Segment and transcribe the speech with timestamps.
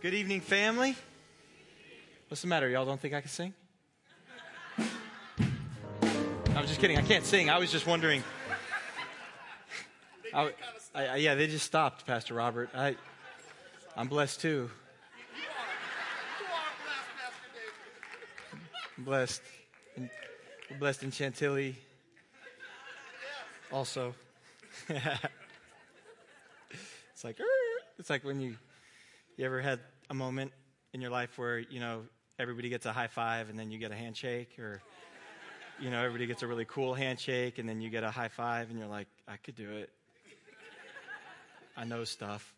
[0.00, 0.94] Good evening, family.
[2.28, 2.68] What's the matter?
[2.68, 3.52] Y'all don't think I can sing?
[4.78, 6.96] I'm just kidding.
[6.96, 7.50] I can't sing.
[7.50, 8.22] I was just wondering.
[10.32, 10.52] I,
[10.94, 12.70] I, yeah, they just stopped, Pastor Robert.
[12.76, 12.94] I,
[13.96, 14.70] I'm blessed too.
[18.98, 19.42] I'm blessed.
[19.96, 20.10] And,
[20.78, 21.74] blessed in Chantilly.
[23.72, 24.14] Also.
[24.88, 25.10] it's
[27.24, 27.36] like,
[27.98, 28.54] it's like when you,
[29.38, 29.78] you ever had
[30.10, 30.50] a moment
[30.92, 32.02] in your life where, you know,
[32.40, 34.82] everybody gets a high five and then you get a handshake or,
[35.80, 38.68] you know, everybody gets a really cool handshake and then you get a high five
[38.68, 39.90] and you're like, I could do it.
[41.76, 42.52] I know stuff.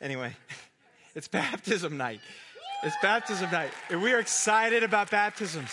[0.00, 0.34] Anyway,
[1.14, 2.20] it's baptism night.
[2.82, 3.70] It's baptism night.
[3.88, 5.70] And we are excited about baptisms.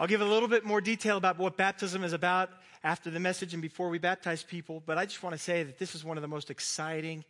[0.00, 2.48] I'll give a little bit more detail about what baptism is about
[2.82, 5.78] after the message and before we baptize people, but I just want to say that
[5.78, 7.22] this is one of the most exciting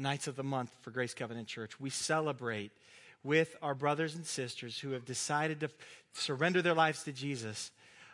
[0.00, 1.78] nights of the month for Grace Covenant Church.
[1.78, 2.72] We celebrate
[3.22, 5.70] with our brothers and sisters who have decided to
[6.12, 7.70] surrender their lives to Jesus.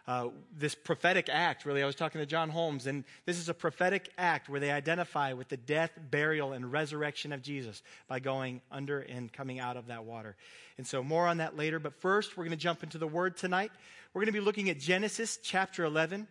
[0.09, 1.83] Uh, this prophetic act, really.
[1.83, 5.33] I was talking to John Holmes, and this is a prophetic act where they identify
[5.33, 9.89] with the death, burial, and resurrection of Jesus by going under and coming out of
[9.89, 10.37] that water.
[10.79, 11.81] And so, more on that later.
[11.81, 13.73] But first, we're going to jump into the Word tonight.
[14.13, 16.29] We're going to be looking at Genesis chapter 11,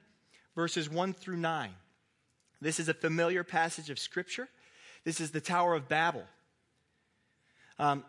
[0.55, 1.69] verses 1 through 9.
[2.61, 4.47] This is a familiar passage of Scripture.
[5.05, 6.23] This is the Tower of Babel.
[7.77, 8.03] Um,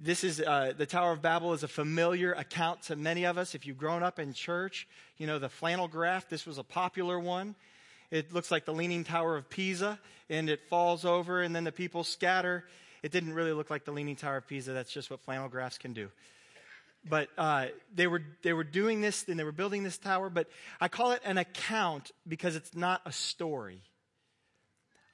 [0.00, 3.54] this is uh, the Tower of Babel is a familiar account to many of us.
[3.54, 6.26] If you've grown up in church, you know the flannel graph.
[6.30, 7.54] This was a popular one.
[8.10, 9.98] It looks like the Leaning Tower of Pisa,
[10.30, 12.64] and it falls over, and then the people scatter.
[13.02, 14.72] It didn't really look like the Leaning Tower of Pisa.
[14.72, 16.08] That's just what flannel graphs can do.
[17.06, 20.30] But uh, they were they were doing this, and they were building this tower.
[20.30, 20.48] But
[20.80, 23.82] I call it an account because it's not a story.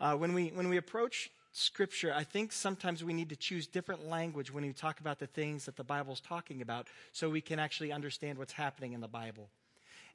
[0.03, 4.09] Uh, when we when we approach Scripture, I think sometimes we need to choose different
[4.09, 7.61] language when we talk about the things that the Bible's talking about so we can
[7.61, 9.48] actually understand what's happening in the Bible.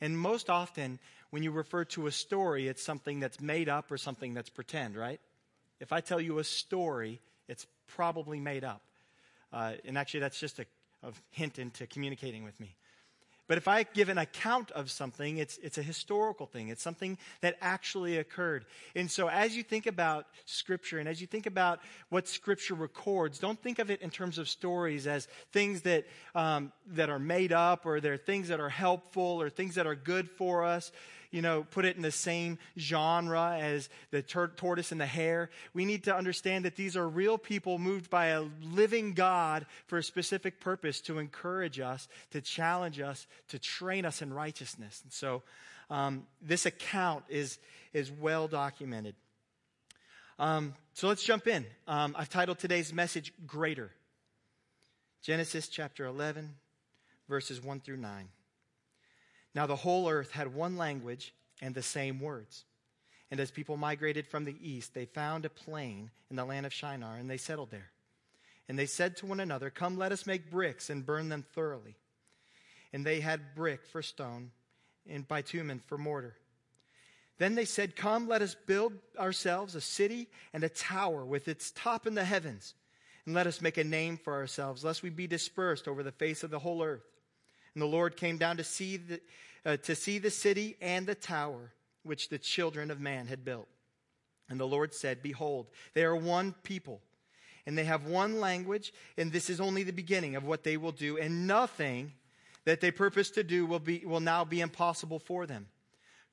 [0.01, 3.97] And most often, when you refer to a story, it's something that's made up or
[3.97, 5.21] something that's pretend, right?
[5.79, 8.81] If I tell you a story, it's probably made up.
[9.53, 10.65] Uh, and actually, that's just a,
[11.01, 12.75] a hint into communicating with me.
[13.47, 16.67] But if I give an account of something, it's, it's a historical thing.
[16.67, 18.65] It's something that actually occurred.
[18.95, 23.39] And so as you think about Scripture and as you think about what Scripture records,
[23.39, 27.53] don't think of it in terms of stories as things that, um, that are made
[27.53, 30.91] up or they're things that are helpful or things that are good for us
[31.31, 35.49] you know, put it in the same genre as the tor- tortoise and the hare.
[35.73, 39.97] We need to understand that these are real people moved by a living God for
[39.97, 45.01] a specific purpose to encourage us, to challenge us, to train us in righteousness.
[45.03, 45.43] And so
[45.89, 47.59] um, this account is,
[47.93, 49.15] is well documented.
[50.39, 51.65] Um, so let's jump in.
[51.87, 53.91] Um, I've titled today's message Greater.
[55.23, 56.53] Genesis chapter 11,
[57.27, 58.29] verses 1 through 9.
[59.57, 62.63] Now the whole earth had one language and the same words.
[63.31, 66.73] And as people migrated from the east, they found a plain in the land of
[66.73, 67.89] Shinar, and they settled there.
[68.69, 71.95] And they said to one another, Come, let us make bricks and burn them thoroughly.
[72.93, 74.51] And they had brick for stone,
[75.09, 76.35] and bitumen for mortar.
[77.39, 81.71] Then they said, Come, let us build ourselves a city and a tower with its
[81.71, 82.75] top in the heavens,
[83.25, 86.43] and let us make a name for ourselves, lest we be dispersed over the face
[86.43, 87.09] of the whole earth.
[87.77, 89.21] And the Lord came down to see the,
[89.63, 93.67] uh, to see the city and the tower which the children of man had built.
[94.49, 97.01] And the Lord said, Behold, they are one people,
[97.67, 100.91] and they have one language, and this is only the beginning of what they will
[100.91, 102.13] do, and nothing
[102.65, 105.67] that they purpose to do will, be, will now be impossible for them.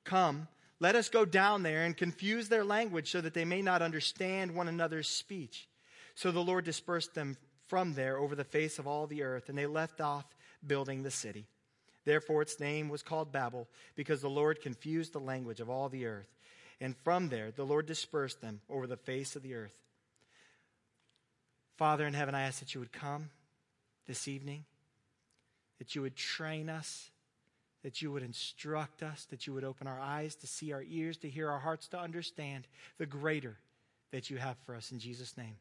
[0.03, 0.47] Come,
[0.79, 4.55] let us go down there and confuse their language so that they may not understand
[4.55, 5.69] one another's speech.
[6.15, 9.55] So the Lord dispersed them from there over the face of all the earth, and
[9.55, 10.25] they left off
[10.67, 11.47] building the city.
[12.05, 16.05] Therefore, its name was called Babel, because the Lord confused the language of all the
[16.05, 16.29] earth.
[16.79, 19.75] And from there, the Lord dispersed them over the face of the earth.
[21.77, 23.29] Father in heaven, I ask that you would come
[24.07, 24.65] this evening,
[25.79, 27.09] that you would train us,
[27.83, 31.17] that you would instruct us, that you would open our eyes to see, our ears
[31.17, 33.57] to hear, our hearts to understand the greater
[34.11, 34.91] that you have for us.
[34.91, 35.57] In Jesus' name,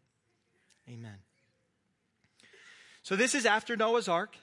[0.89, 1.17] amen.
[3.03, 4.37] So, this is after Noah's Ark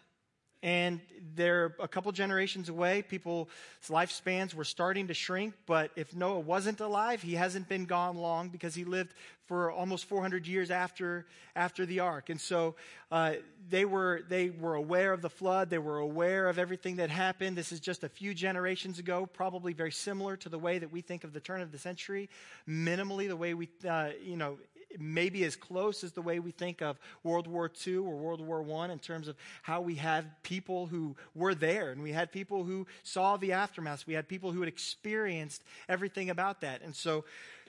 [0.64, 1.00] and
[1.36, 3.02] they're a couple generations away.
[3.02, 3.48] People's
[3.88, 8.50] lifespans were starting to shrink, but if Noah wasn't alive, he hasn't been gone long
[8.50, 9.14] because he lived
[9.48, 11.26] for almost 400 years after,
[11.56, 12.30] after the ark.
[12.30, 12.76] And so
[13.12, 13.34] uh,
[13.70, 17.58] they, were, they were aware of the flood, they were aware of everything that happened.
[17.58, 21.02] This is just a few generations ago, probably very similar to the way that we
[21.02, 22.30] think of the turn of the century,
[22.68, 24.58] minimally the way we, uh, you know,
[25.00, 28.66] maybe as close as the way we think of World War II or World War
[28.84, 32.64] I in terms of how we have people who were there and we had people
[32.64, 34.08] who saw the aftermath.
[34.08, 36.82] We had people who had experienced everything about that.
[36.82, 37.26] And so,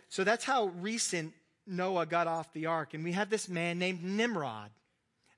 [0.09, 1.33] so that's how recent
[1.67, 2.95] Noah got off the ark.
[2.95, 4.71] And we have this man named Nimrod.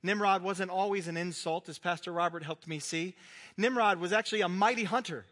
[0.02, 3.14] Nimrod wasn't always an insult, as Pastor Robert helped me see.
[3.56, 5.24] Nimrod was actually a mighty hunter.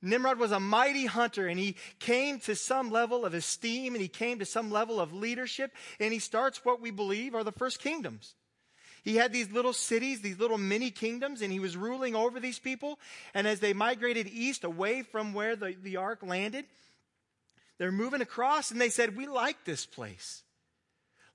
[0.00, 4.08] Nimrod was a mighty hunter and he came to some level of esteem and he
[4.08, 7.80] came to some level of leadership and he starts what we believe are the first
[7.80, 8.34] kingdoms.
[9.02, 12.58] He had these little cities, these little mini kingdoms, and he was ruling over these
[12.58, 12.98] people.
[13.32, 16.66] And as they migrated east away from where the, the ark landed,
[17.78, 20.42] they're moving across and they said, We like this place.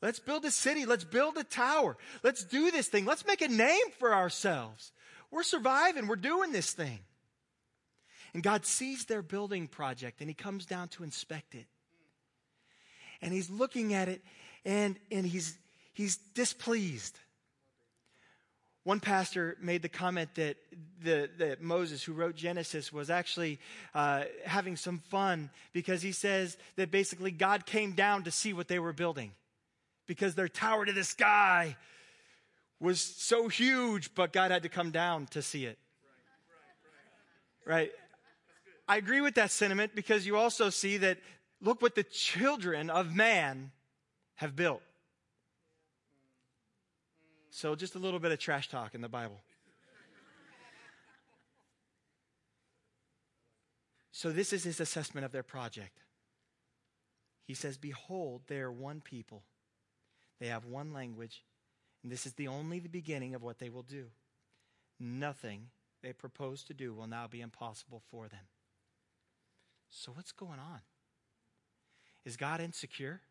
[0.01, 0.85] Let's build a city.
[0.85, 1.97] Let's build a tower.
[2.23, 3.05] Let's do this thing.
[3.05, 4.91] Let's make a name for ourselves.
[5.31, 6.07] We're surviving.
[6.07, 6.99] We're doing this thing.
[8.33, 11.65] And God sees their building project and he comes down to inspect it.
[13.21, 14.21] And he's looking at it
[14.65, 15.57] and, and he's,
[15.93, 17.17] he's displeased.
[18.83, 20.57] One pastor made the comment that,
[21.01, 23.59] the, that Moses, who wrote Genesis, was actually
[23.95, 28.67] uh, having some fun because he says that basically God came down to see what
[28.67, 29.31] they were building
[30.05, 31.77] because their tower to the sky
[32.81, 35.77] was so huge, but God had to come down to see it.
[37.65, 37.91] Right?
[38.87, 41.17] I agree with that sentiment because you also see that
[41.61, 43.71] look what the children of man
[44.35, 44.81] have built.
[47.49, 49.41] So, just a little bit of trash talk in the Bible.
[54.11, 55.99] So, this is his assessment of their project.
[57.45, 59.43] He says, Behold, they are one people,
[60.39, 61.43] they have one language,
[62.01, 64.05] and this is the only the beginning of what they will do.
[64.99, 65.67] Nothing
[66.01, 68.47] they propose to do will now be impossible for them.
[69.95, 70.79] So, what's going on?
[72.25, 73.21] Is God insecure?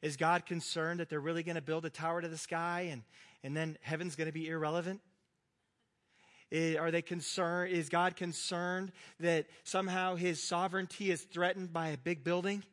[0.00, 3.02] Is God concerned that they're really going to build a tower to the sky and,
[3.44, 5.00] and then heaven's going to be irrelevant?
[6.52, 7.72] Are they concerned?
[7.72, 12.64] Is God concerned that somehow his sovereignty is threatened by a big building?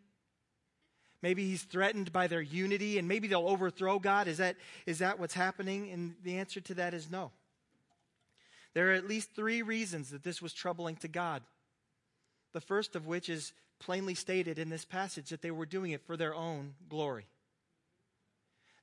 [1.21, 4.27] Maybe he's threatened by their unity and maybe they'll overthrow God.
[4.27, 4.55] Is that,
[4.85, 5.91] is that what's happening?
[5.91, 7.31] And the answer to that is no.
[8.73, 11.41] There are at least three reasons that this was troubling to God.
[12.53, 16.05] The first of which is plainly stated in this passage that they were doing it
[16.05, 17.27] for their own glory.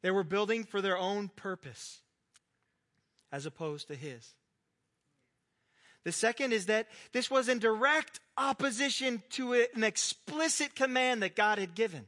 [0.03, 2.01] They were building for their own purpose
[3.33, 4.35] as opposed to His.
[6.05, 11.59] The second is that this was in direct opposition to an explicit command that God
[11.59, 12.07] had given.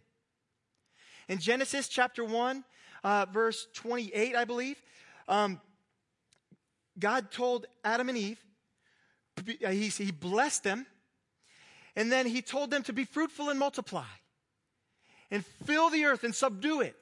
[1.28, 2.64] In Genesis chapter 1,
[3.02, 4.80] uh, verse 28, I believe,
[5.26, 5.60] um,
[6.98, 8.38] God told Adam and Eve,
[9.44, 10.86] he, he blessed them
[11.98, 14.04] and then he told them to be fruitful and multiply
[15.32, 16.94] and fill the earth and subdue it.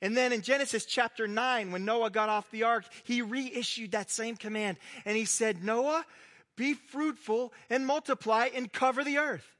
[0.00, 4.12] And then in Genesis chapter 9, when Noah got off the ark, he reissued that
[4.12, 4.76] same command.
[5.04, 6.06] And he said, Noah,
[6.54, 9.56] be fruitful and multiply and cover the earth.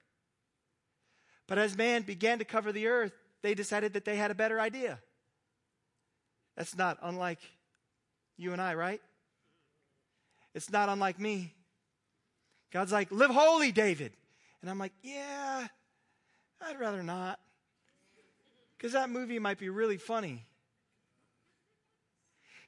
[1.48, 4.60] But as man began to cover the earth, they decided that they had a better
[4.60, 5.00] idea.
[6.56, 7.40] That's not unlike
[8.36, 9.00] you and I, right?
[10.54, 11.52] It's not unlike me.
[12.72, 14.12] God's like, live holy, David.
[14.60, 15.66] And I'm like, yeah,
[16.60, 17.38] I'd rather not.
[18.76, 20.44] Because that movie might be really funny.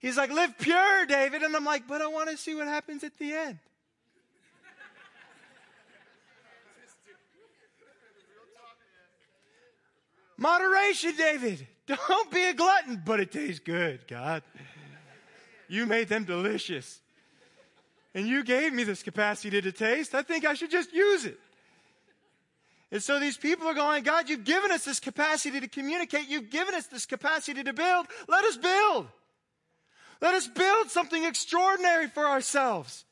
[0.01, 1.43] He's like, live pure, David.
[1.43, 3.59] And I'm like, but I want to see what happens at the end.
[10.37, 11.67] Moderation, David.
[11.87, 14.43] Don't be a glutton, but it tastes good, God.
[15.69, 17.01] You made them delicious
[18.15, 20.15] and you gave me this capacity to taste.
[20.15, 21.39] I think I should just use it.
[22.91, 26.29] And so these people are going, God, you've given us this capacity to communicate.
[26.29, 28.07] You've given us this capacity to build.
[28.29, 29.09] Let us build.
[30.21, 33.05] Let us build something extraordinary for ourselves.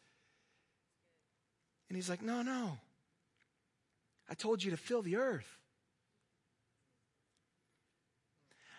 [1.88, 2.79] And he's like, No, no.
[4.29, 5.55] I told you to fill the earth.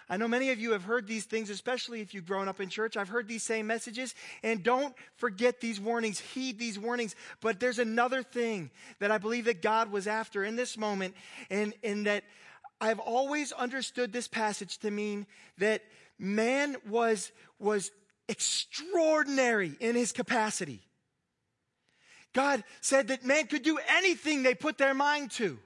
[0.10, 2.70] I know many of you have heard these things, especially if you've grown up in
[2.70, 2.96] church.
[2.96, 4.16] I've heard these same messages.
[4.42, 7.16] And don't forget these warnings, heed these warnings.
[7.42, 11.14] But there's another thing that I believe that God was after in this moment,
[11.50, 12.24] and, and that
[12.80, 15.82] I've always understood this passage to mean that
[16.18, 17.92] man was, was
[18.30, 20.82] extraordinary in his capacity.
[22.34, 25.58] God said that man could do anything they put their mind to.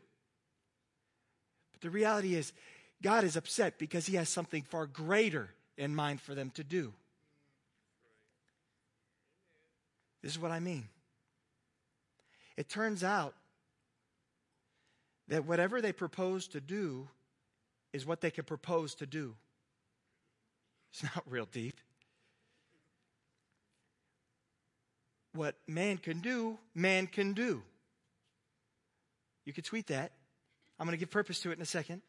[1.74, 2.54] But the reality is,
[3.02, 6.94] God is upset because he has something far greater in mind for them to do.
[10.22, 10.88] This is what I mean.
[12.58, 13.34] It turns out
[15.30, 17.08] that whatever they propose to do
[17.94, 19.36] is what they can propose to do.
[20.92, 21.80] It's not real deep.
[25.34, 27.64] What man can do, man can do.
[29.46, 30.12] You could tweet that.
[30.78, 32.02] I'm going to give purpose to it in a second.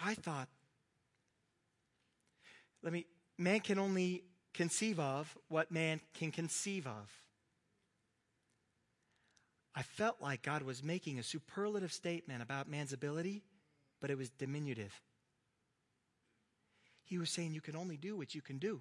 [0.00, 0.48] I thought,
[2.82, 3.06] let me,
[3.38, 7.10] man can only conceive of what man can conceive of.
[9.74, 13.42] I felt like God was making a superlative statement about man's ability,
[14.00, 14.92] but it was diminutive.
[17.04, 18.80] He was saying, You can only do what you can do.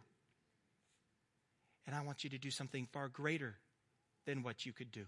[1.88, 3.55] And I want you to do something far greater
[4.25, 5.05] than what you could do.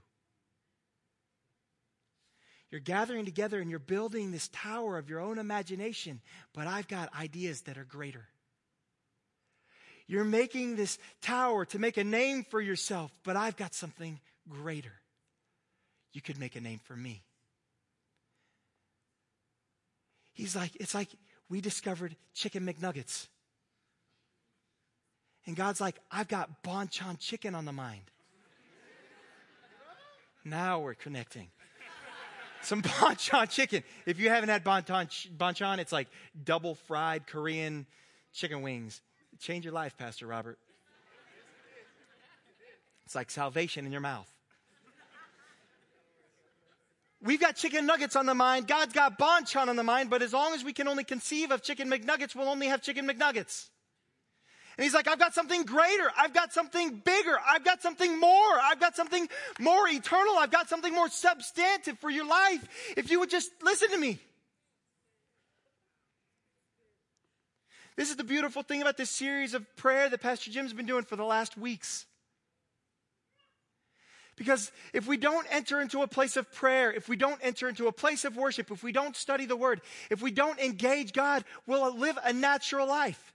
[2.72, 6.22] You're gathering together and you're building this tower of your own imagination,
[6.54, 8.28] but I've got ideas that are greater.
[10.08, 14.20] You're making this tower to make a name for yourself, but I've got something
[14.50, 14.94] greater.
[16.14, 17.24] You could make a name for me.
[20.34, 21.10] He's like, it's like
[21.50, 23.28] we discovered chicken McNuggets.
[25.48, 28.12] And God's like, I've got Bonchon chicken on the mind.
[30.44, 31.48] Now we're connecting.
[32.66, 33.84] Some Bonchon chicken.
[34.06, 36.08] If you haven't had Bonchon, Bonchon, it's like
[36.44, 37.86] double fried Korean
[38.34, 39.02] chicken wings.
[39.40, 40.58] Change your life, Pastor Robert.
[43.06, 44.30] It's like salvation in your mouth.
[47.22, 48.68] We've got chicken nuggets on the mind.
[48.68, 51.64] God's got bonchon on the mind, but as long as we can only conceive of
[51.64, 53.70] chicken McNuggets, we'll only have chicken McNuggets.
[54.78, 56.12] And he's like, I've got something greater.
[56.18, 57.38] I've got something bigger.
[57.48, 58.60] I've got something more.
[58.62, 59.28] I've got something
[59.60, 60.38] more eternal.
[60.38, 62.68] I've got something more substantive for your life.
[62.98, 64.20] If you would just listen to me.
[67.96, 71.04] This is the beautiful thing about this series of prayer that Pastor Jim's been doing
[71.04, 72.06] for the last weeks.
[74.36, 77.88] Because if we don't enter into a place of prayer, if we don't enter into
[77.88, 79.80] a place of worship, if we don't study the word,
[80.10, 83.34] if we don't engage God, we'll live a natural life.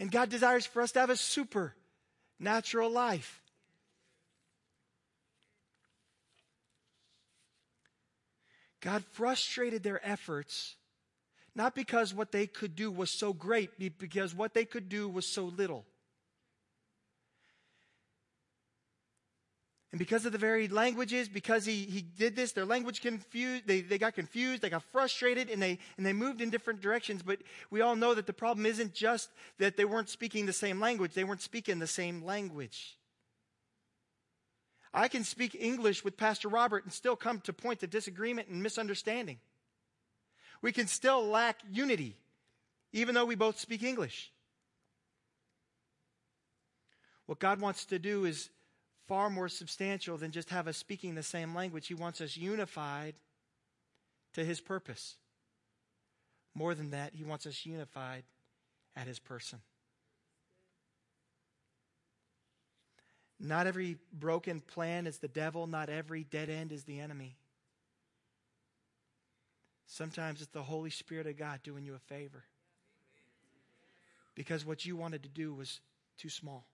[0.00, 3.40] And God desires for us to have a supernatural life.
[8.80, 10.74] God frustrated their efforts
[11.54, 15.08] not because what they could do was so great, but because what they could do
[15.08, 15.84] was so little.
[19.92, 23.80] And because of the very languages, because he, he did this, their language confused, they,
[23.80, 27.22] they got confused, they got frustrated, and they, and they moved in different directions.
[27.22, 30.78] But we all know that the problem isn't just that they weren't speaking the same
[30.78, 32.98] language, they weren't speaking the same language.
[34.94, 38.62] I can speak English with Pastor Robert and still come to point of disagreement and
[38.62, 39.38] misunderstanding.
[40.62, 42.16] We can still lack unity,
[42.92, 44.32] even though we both speak English.
[47.26, 48.50] What God wants to do is
[49.10, 51.88] far more substantial than just have us speaking the same language.
[51.88, 53.16] He wants us unified
[54.34, 55.16] to His purpose.
[56.54, 58.22] More than that, He wants us unified
[58.94, 59.58] at His person.
[63.40, 67.34] Not every broken plan is the devil, not every dead end is the enemy.
[69.88, 72.44] Sometimes it's the Holy Spirit of God doing you a favor.
[74.36, 75.80] Because what you wanted to do was
[76.16, 76.64] too small.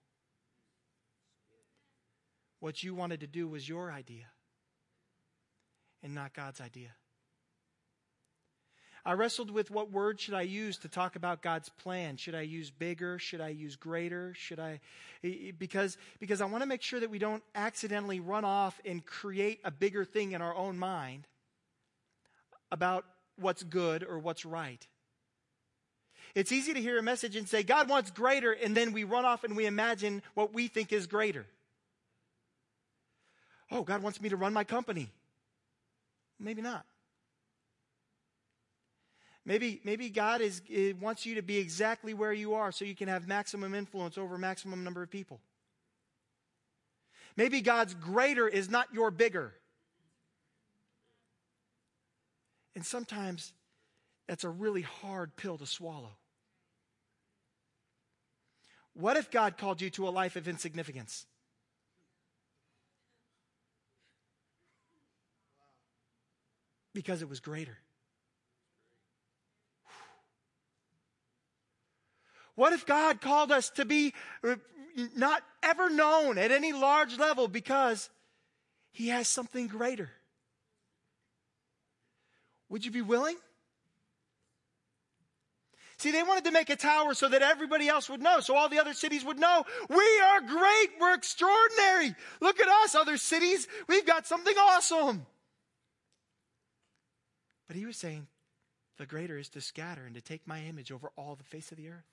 [2.59, 4.25] What you wanted to do was your idea
[6.03, 6.89] and not God's idea.
[9.05, 12.17] I wrestled with what word should I use to talk about God's plan.
[12.17, 13.17] Should I use bigger?
[13.17, 14.33] Should I use greater?
[14.35, 14.81] Should I
[15.57, 19.61] because because I want to make sure that we don't accidentally run off and create
[19.63, 21.25] a bigger thing in our own mind
[22.69, 23.05] about
[23.37, 24.85] what's good or what's right.
[26.35, 29.23] It's easy to hear a message and say, God wants greater, and then we run
[29.23, 31.45] off and we imagine what we think is greater.
[33.71, 35.09] Oh, God wants me to run my company.
[36.39, 36.85] Maybe not.
[39.45, 42.95] Maybe, maybe God is, eh, wants you to be exactly where you are so you
[42.95, 45.39] can have maximum influence over maximum number of people.
[47.37, 49.53] Maybe God's greater is not your bigger.
[52.75, 53.53] And sometimes
[54.27, 56.17] that's a really hard pill to swallow.
[58.93, 61.25] What if God called you to a life of insignificance?
[66.97, 67.77] Because it was greater.
[72.55, 74.55] What if God called us to be uh,
[75.15, 78.09] not ever known at any large level because
[78.89, 80.09] He has something greater?
[82.69, 83.37] Would you be willing?
[85.99, 88.69] See, they wanted to make a tower so that everybody else would know, so all
[88.69, 92.15] the other cities would know, we are great, we're extraordinary.
[92.41, 95.27] Look at us, other cities, we've got something awesome.
[97.67, 98.27] But he was saying,
[98.97, 101.77] the greater is to scatter and to take my image over all the face of
[101.77, 102.05] the earth.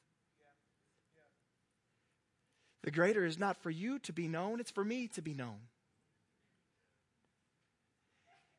[2.83, 5.57] The greater is not for you to be known, it's for me to be known.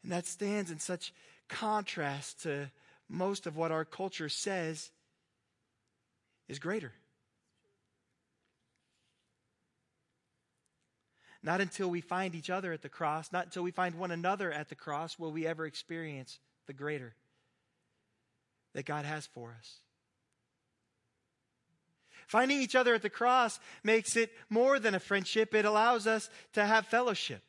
[0.02, 1.14] And that stands in such
[1.48, 2.72] contrast to
[3.08, 4.90] most of what our culture says
[6.48, 6.92] is greater.
[11.44, 14.52] Not until we find each other at the cross, not until we find one another
[14.52, 17.14] at the cross, will we ever experience the greater
[18.74, 19.80] that God has for us.
[22.28, 26.30] Finding each other at the cross makes it more than a friendship, it allows us
[26.54, 27.42] to have fellowship.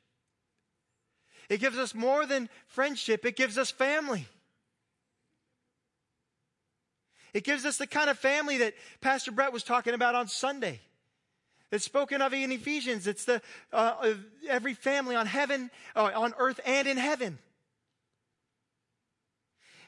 [1.48, 4.26] It gives us more than friendship, it gives us family.
[7.32, 10.80] It gives us the kind of family that Pastor Brett was talking about on Sunday.
[11.70, 13.06] It's spoken of in Ephesians.
[13.06, 13.42] It's the
[13.72, 14.14] uh,
[14.48, 17.38] every family on heaven, uh, on earth, and in heaven.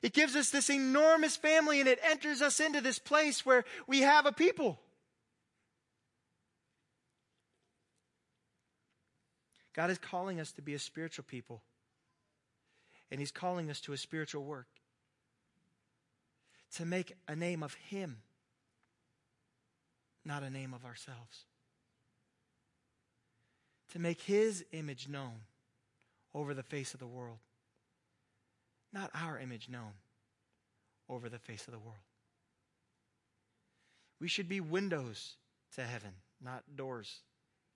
[0.03, 4.01] It gives us this enormous family and it enters us into this place where we
[4.01, 4.79] have a people.
[9.75, 11.63] God is calling us to be a spiritual people.
[13.11, 14.67] And He's calling us to a spiritual work.
[16.77, 18.19] To make a name of Him,
[20.25, 21.45] not a name of ourselves.
[23.93, 25.43] To make His image known
[26.35, 27.39] over the face of the world
[28.93, 29.93] not our image known
[31.09, 31.97] over the face of the world.
[34.21, 35.37] We should be windows
[35.77, 37.21] to heaven, not doors.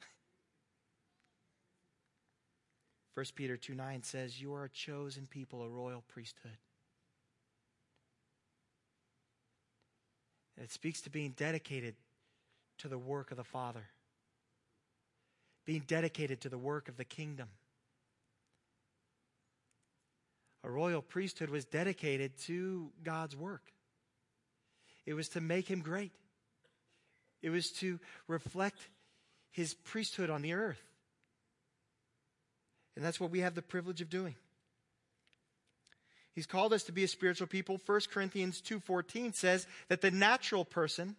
[3.14, 6.56] 1 Peter 2 9 says, You are a chosen people, a royal priesthood.
[10.60, 11.94] It speaks to being dedicated
[12.78, 13.84] to the work of the Father,
[15.64, 17.48] being dedicated to the work of the kingdom
[20.64, 23.72] a royal priesthood was dedicated to God's work.
[25.06, 26.12] It was to make him great.
[27.42, 27.98] It was to
[28.28, 28.78] reflect
[29.50, 30.82] his priesthood on the earth.
[32.94, 34.36] And that's what we have the privilege of doing.
[36.34, 37.78] He's called us to be a spiritual people.
[37.84, 41.16] 1 Corinthians 2:14 says that the natural person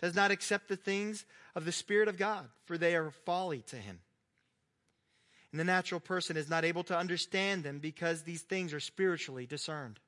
[0.00, 3.76] does not accept the things of the spirit of God, for they are folly to
[3.76, 4.00] him
[5.52, 9.46] and the natural person is not able to understand them because these things are spiritually
[9.46, 9.98] discerned.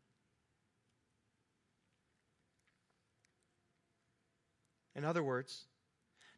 [4.94, 5.64] In other words,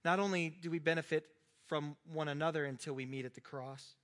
[0.05, 1.27] not only do we benefit
[1.67, 3.95] from one another until we meet at the cross,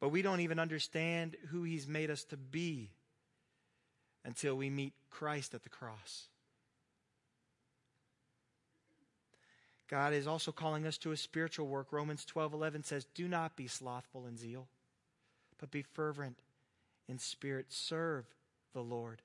[0.00, 2.90] but we don't even understand who He's made us to be
[4.24, 6.26] until we meet Christ at the cross.
[9.88, 11.92] God is also calling us to a spiritual work.
[11.92, 14.68] Romans 12:11 says, Do not be slothful in zeal,
[15.58, 16.38] but be fervent
[17.08, 17.66] in spirit.
[17.68, 18.26] Serve
[18.72, 19.22] the Lord.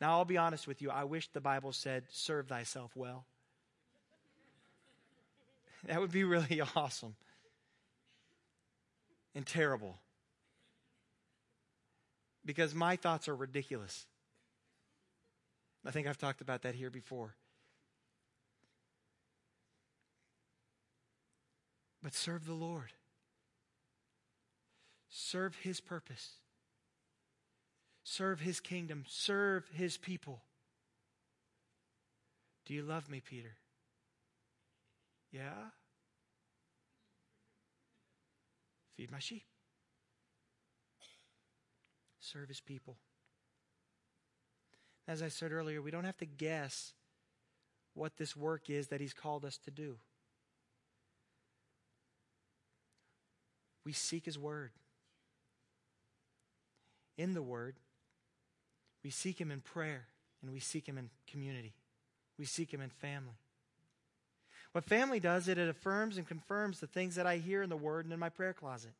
[0.00, 0.90] Now, I'll be honest with you.
[0.90, 3.26] I wish the Bible said, Serve thyself well.
[5.84, 7.14] that would be really awesome
[9.34, 9.98] and terrible.
[12.44, 14.06] Because my thoughts are ridiculous.
[15.86, 17.34] I think I've talked about that here before.
[22.02, 22.92] But serve the Lord.
[25.08, 26.32] Serve His purpose.
[28.02, 29.04] Serve His kingdom.
[29.06, 30.42] Serve His people.
[32.66, 33.56] Do you love me, Peter?
[35.30, 35.70] Yeah?
[38.96, 39.44] Feed my sheep.
[42.20, 42.96] Serve His people.
[45.06, 46.92] As I said earlier, we don't have to guess
[47.94, 49.96] what this work is that He's called us to do.
[53.84, 54.70] We seek His Word.
[57.18, 57.76] In the Word,
[59.04, 60.06] we seek Him in prayer
[60.42, 61.74] and we seek Him in community.
[62.38, 63.36] We seek Him in family.
[64.72, 67.76] What family does, it, it affirms and confirms the things that I hear in the
[67.76, 68.92] Word and in my prayer closet.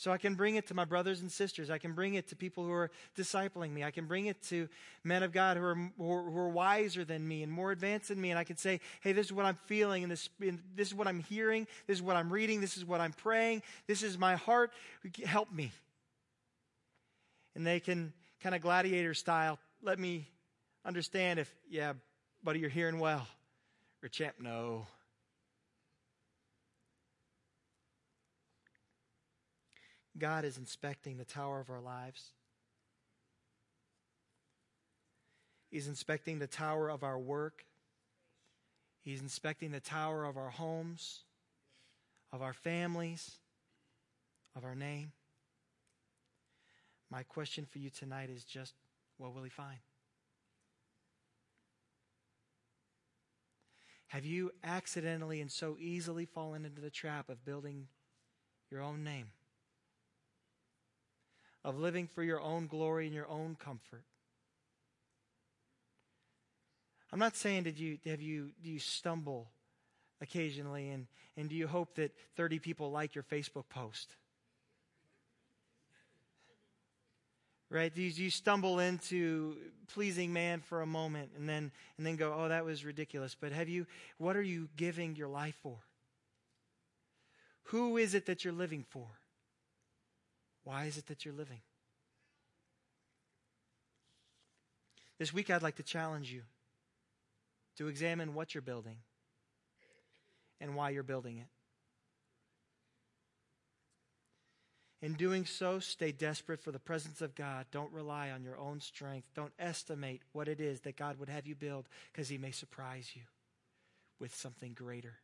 [0.00, 1.68] So I can bring it to my brothers and sisters.
[1.68, 3.84] I can bring it to people who are discipling me.
[3.84, 4.66] I can bring it to
[5.04, 8.30] men of God who are, who are, wiser than me and more advanced than me.
[8.30, 10.94] And I can say, hey, this is what I'm feeling, and this, and this is
[10.94, 14.16] what I'm hearing, this is what I'm reading, this is what I'm praying, this is
[14.16, 14.72] my heart.
[15.22, 15.70] Help me.
[17.54, 20.26] And they can kind of gladiator style let me
[20.82, 21.92] understand if, yeah,
[22.42, 23.26] buddy, you're hearing well.
[24.02, 24.86] Or champ, no.
[30.18, 32.32] God is inspecting the tower of our lives.
[35.70, 37.64] He's inspecting the tower of our work.
[39.02, 41.20] He's inspecting the tower of our homes,
[42.32, 43.36] of our families,
[44.56, 45.12] of our name.
[47.10, 48.74] My question for you tonight is just
[49.16, 49.78] what will he find?
[54.08, 57.86] Have you accidentally and so easily fallen into the trap of building
[58.68, 59.28] your own name?
[61.62, 64.04] Of living for your own glory and your own comfort?
[67.12, 69.50] I'm not saying did you have you do you stumble
[70.20, 74.14] occasionally and, and do you hope that 30 people like your Facebook post?
[77.68, 77.94] Right?
[77.94, 79.56] Do you, do you stumble into
[79.92, 83.36] pleasing man for a moment and then and then go, oh, that was ridiculous.
[83.38, 83.86] But have you
[84.18, 85.78] what are you giving your life for?
[87.64, 89.06] Who is it that you're living for?
[90.70, 91.62] Why is it that you're living?
[95.18, 96.42] This week I'd like to challenge you
[97.76, 98.98] to examine what you're building
[100.60, 101.48] and why you're building it.
[105.04, 107.66] In doing so, stay desperate for the presence of God.
[107.72, 109.26] Don't rely on your own strength.
[109.34, 113.10] Don't estimate what it is that God would have you build because He may surprise
[113.16, 113.22] you
[114.20, 115.14] with something greater.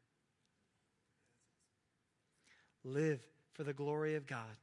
[2.82, 3.20] Live
[3.52, 4.56] for the glory of God.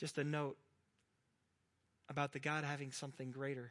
[0.00, 0.56] Just a note
[2.08, 3.70] about the God having something greater.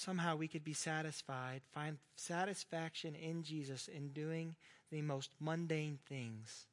[0.00, 4.56] somehow we could be satisfied, find satisfaction in Jesus in doing
[4.90, 6.66] the most mundane things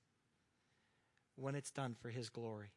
[1.36, 2.72] when it's done for His glory.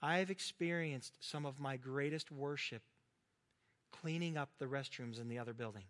[0.00, 2.82] I have experienced some of my greatest worship
[3.92, 5.84] cleaning up the restrooms in the other building.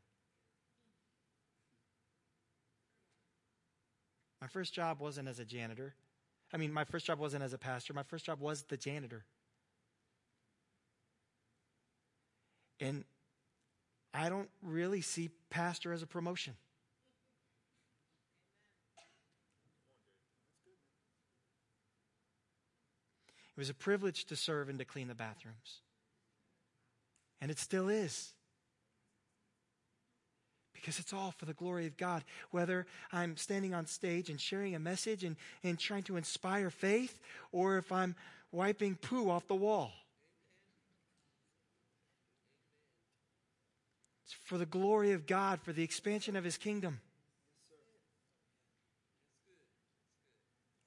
[4.40, 5.94] My first job wasn't as a janitor.
[6.52, 7.92] I mean, my first job wasn't as a pastor.
[7.92, 9.24] My first job was the janitor.
[12.80, 13.04] And
[14.14, 16.54] I don't really see pastor as a promotion.
[23.56, 25.80] It was a privilege to serve and to clean the bathrooms.
[27.40, 28.34] And it still is.
[30.80, 32.24] Because it's all for the glory of God.
[32.50, 37.18] Whether I'm standing on stage and sharing a message and, and trying to inspire faith,
[37.52, 38.14] or if I'm
[38.52, 39.90] wiping poo off the wall.
[44.24, 47.00] It's for the glory of God, for the expansion of His kingdom.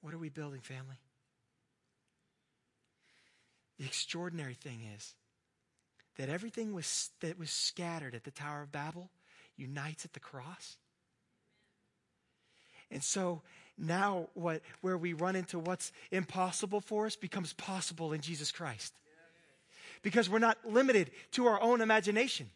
[0.00, 0.96] What are we building, family?
[3.78, 5.14] The extraordinary thing is
[6.16, 9.10] that everything was, that was scattered at the Tower of Babel
[9.56, 10.76] unites at the cross.
[12.90, 13.42] And so
[13.78, 18.94] now what where we run into what's impossible for us becomes possible in Jesus Christ.
[20.02, 22.50] Because we're not limited to our own imagination.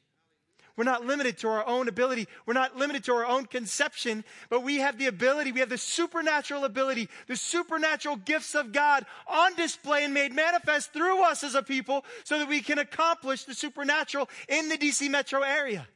[0.77, 2.29] We're not limited to our own ability.
[2.45, 5.79] We're not limited to our own conception, but we have the ability, we have the
[5.79, 11.55] supernatural ability, the supernatural gifts of God on display and made manifest through us as
[11.55, 15.89] a people so that we can accomplish the supernatural in the DC metro area.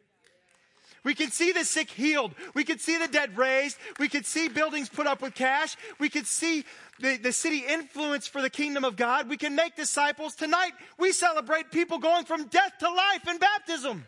[1.02, 2.34] We can see the sick healed.
[2.54, 3.78] We can see the dead raised.
[3.98, 5.76] We can see buildings put up with cash.
[5.98, 6.64] We can see
[6.98, 9.28] the, the city influence for the kingdom of God.
[9.28, 10.34] We can make disciples.
[10.34, 14.04] Tonight, we celebrate people going from death to life in baptism.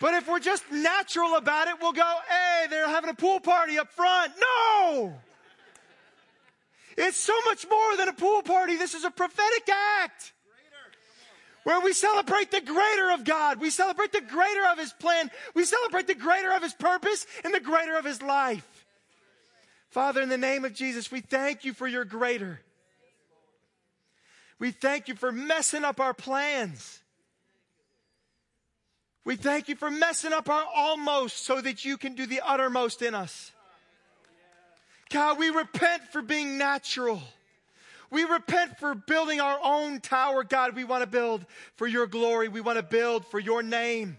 [0.00, 3.78] But if we're just natural about it, we'll go, hey, they're having a pool party
[3.78, 4.32] up front.
[4.38, 5.14] No!
[6.98, 8.76] It's so much more than a pool party.
[8.76, 9.68] This is a prophetic
[10.02, 10.32] act
[11.66, 13.60] where we celebrate the greater of God.
[13.60, 15.32] We celebrate the greater of His plan.
[15.52, 18.86] We celebrate the greater of His purpose and the greater of His life.
[19.88, 22.60] Father, in the name of Jesus, we thank you for your greater.
[24.60, 27.00] We thank you for messing up our plans.
[29.24, 33.02] We thank you for messing up our almost so that you can do the uttermost
[33.02, 33.50] in us.
[35.10, 37.20] God, we repent for being natural.
[38.10, 40.76] We repent for building our own tower, God.
[40.76, 41.44] We want to build
[41.76, 42.48] for your glory.
[42.48, 44.18] We want to build for your name.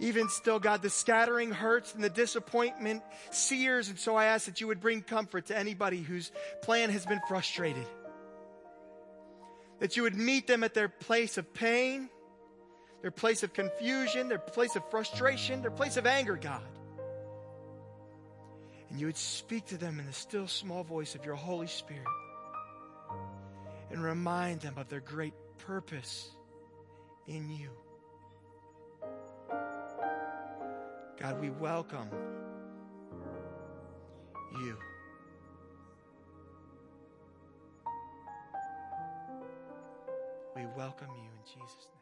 [0.00, 3.90] Even still, God, the scattering hurts and the disappointment sears.
[3.90, 7.20] And so I ask that you would bring comfort to anybody whose plan has been
[7.28, 7.86] frustrated
[9.80, 12.08] that you would meet them at their place of pain,
[13.02, 16.62] their place of confusion, their place of frustration, their place of anger, God
[18.90, 22.06] and you would speak to them in the still small voice of your Holy Spirit
[23.90, 26.30] and remind them of their great purpose
[27.26, 27.70] in you.
[31.18, 32.08] God, we welcome
[34.60, 34.76] you.
[40.56, 41.99] We welcome you in Jesus' name.